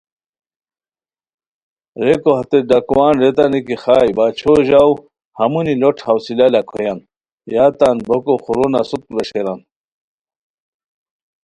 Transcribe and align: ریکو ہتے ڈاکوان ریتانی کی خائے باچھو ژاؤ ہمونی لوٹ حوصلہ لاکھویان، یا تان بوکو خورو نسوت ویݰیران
ریکو 2.05 2.31
ہتے 2.39 2.59
ڈاکوان 2.69 3.13
ریتانی 3.21 3.59
کی 3.67 3.75
خائے 3.83 4.09
باچھو 4.17 4.53
ژاؤ 4.67 4.91
ہمونی 5.39 5.73
لوٹ 5.81 5.97
حوصلہ 6.05 6.47
لاکھویان، 6.53 6.99
یا 7.53 7.65
تان 7.77 7.97
بوکو 8.07 8.35
خورو 8.43 8.65
نسوت 8.73 9.03
ویݰیران 9.15 9.59